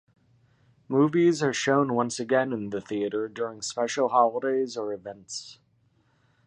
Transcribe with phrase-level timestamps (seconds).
[0.87, 5.59] Movies are shown once again in the theatre during special holidays or events.